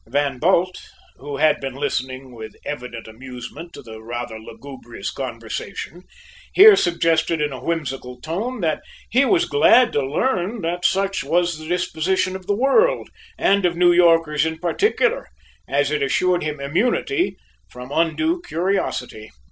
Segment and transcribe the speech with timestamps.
[0.07, 0.79] Van Bult,
[1.17, 6.01] who had been listening with evident amusement to the rather lugubrious conversation,
[6.53, 11.59] here suggested in a whimsical tone that he was glad to learn that such was
[11.59, 15.27] the disposition of the world, and of New Yorkers in particular,
[15.67, 17.37] as it assured him immunity
[17.69, 19.29] from undue curiosity.